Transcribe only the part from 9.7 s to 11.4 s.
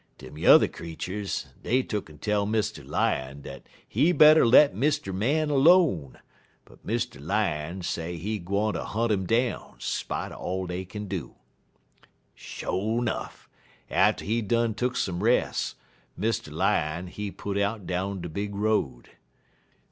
spite er all dey kin do.